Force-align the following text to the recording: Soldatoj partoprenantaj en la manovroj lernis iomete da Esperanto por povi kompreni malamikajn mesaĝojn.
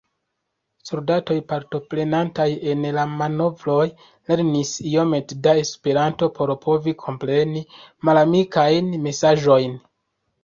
Soldatoj 0.89 1.35
partoprenantaj 1.49 2.47
en 2.71 2.87
la 2.95 3.03
manovroj 3.19 3.83
lernis 4.31 4.71
iomete 4.93 5.37
da 5.47 5.53
Esperanto 5.65 6.29
por 6.39 6.53
povi 6.63 6.95
kompreni 7.03 7.61
malamikajn 8.11 8.89
mesaĝojn. 9.05 9.77